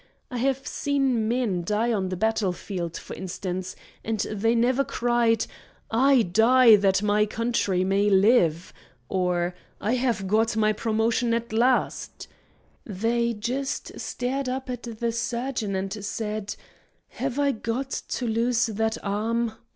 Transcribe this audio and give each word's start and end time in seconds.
I 0.31 0.39
have 0.39 0.65
seen 0.65 1.27
men 1.27 1.63
die 1.63 1.93
on 1.93 2.09
the 2.09 2.17
battle 2.17 2.53
field, 2.53 2.97
for 2.97 3.13
instance, 3.13 3.75
and 4.03 4.19
they 4.19 4.55
never 4.55 4.83
cried, 4.83 5.45
'I 5.91 6.23
die 6.23 6.75
that 6.77 7.03
my 7.03 7.27
country 7.27 7.83
may 7.83 8.09
live,' 8.09 8.73
or 9.09 9.53
'I 9.79 9.93
have 9.97 10.27
got 10.27 10.57
my 10.57 10.73
promotion 10.73 11.35
at 11.35 11.53
last;' 11.53 12.27
they 12.83 13.33
just 13.35 13.99
stared 13.99 14.49
up 14.49 14.71
at 14.71 14.81
the 14.81 15.11
surgeon 15.11 15.75
and 15.75 15.93
said, 16.03 16.55
'Have 17.09 17.37
I 17.37 17.51
got 17.51 17.91
to 17.91 18.25
lose 18.25 18.65
that 18.65 18.97
arm?' 19.03 19.53